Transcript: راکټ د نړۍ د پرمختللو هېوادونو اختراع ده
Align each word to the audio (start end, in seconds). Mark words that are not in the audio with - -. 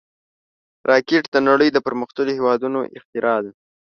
راکټ 0.89 1.23
د 1.31 1.35
نړۍ 1.49 1.69
د 1.73 1.77
پرمختللو 1.85 2.35
هېوادونو 2.37 2.79
اختراع 2.97 3.39
ده 3.45 3.51